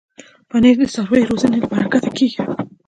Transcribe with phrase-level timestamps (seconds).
[0.49, 2.41] پنېر د څارویو روزنې له برکته کېږي.